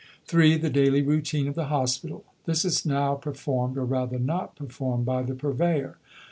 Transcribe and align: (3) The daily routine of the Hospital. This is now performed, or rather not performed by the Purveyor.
(3) 0.25 0.57
The 0.57 0.71
daily 0.71 1.03
routine 1.03 1.47
of 1.47 1.53
the 1.53 1.65
Hospital. 1.67 2.25
This 2.45 2.65
is 2.65 2.87
now 2.87 3.13
performed, 3.13 3.77
or 3.77 3.85
rather 3.85 4.17
not 4.17 4.55
performed 4.55 5.05
by 5.05 5.21
the 5.21 5.35
Purveyor. 5.35 5.99